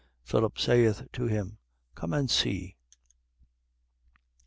Philip 0.23 0.57
saith 0.57 1.03
to 1.13 1.25
him: 1.27 1.59
Come 1.93 2.11
and 2.13 2.27
see. 2.27 2.75